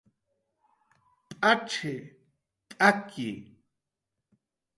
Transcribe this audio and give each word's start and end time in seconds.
"P'acx""i, 1.39 1.93
p'aki" 2.77 3.29